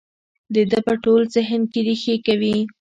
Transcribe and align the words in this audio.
د 0.53 0.55
ده 0.71 0.79
په 0.87 0.93
ټول 1.03 1.21
ذهن 1.35 1.61
کې 1.71 1.79
رېښې 1.87 2.15
کوي. 2.25 2.57